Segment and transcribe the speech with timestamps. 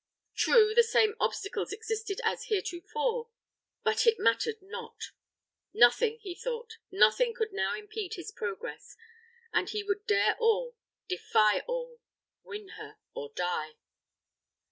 [0.33, 3.29] True, the same obstacles existed as heretofore;
[3.83, 5.11] but it mattered not
[5.75, 8.97] Nothing, he thought, nothing now could impede his progress;
[9.53, 10.75] and he would dare all,
[11.07, 11.99] defy all,
[12.43, 13.75] win her, or die.